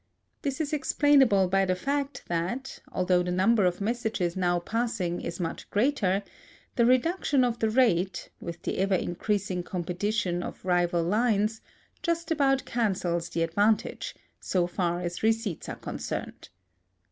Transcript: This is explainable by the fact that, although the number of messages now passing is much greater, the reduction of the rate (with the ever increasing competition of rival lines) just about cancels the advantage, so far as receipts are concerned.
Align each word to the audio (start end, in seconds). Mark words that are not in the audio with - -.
This 0.41 0.59
is 0.59 0.73
explainable 0.73 1.47
by 1.47 1.63
the 1.63 1.75
fact 1.75 2.23
that, 2.25 2.79
although 2.91 3.21
the 3.21 3.29
number 3.29 3.65
of 3.65 3.79
messages 3.79 4.35
now 4.35 4.57
passing 4.57 5.21
is 5.21 5.39
much 5.39 5.69
greater, 5.69 6.23
the 6.75 6.87
reduction 6.87 7.43
of 7.43 7.59
the 7.59 7.69
rate 7.69 8.31
(with 8.39 8.63
the 8.63 8.79
ever 8.79 8.95
increasing 8.95 9.61
competition 9.61 10.41
of 10.41 10.65
rival 10.65 11.03
lines) 11.03 11.61
just 12.01 12.31
about 12.31 12.65
cancels 12.65 13.29
the 13.29 13.43
advantage, 13.43 14.15
so 14.39 14.65
far 14.65 15.01
as 15.01 15.21
receipts 15.21 15.69
are 15.69 15.75
concerned. 15.75 16.49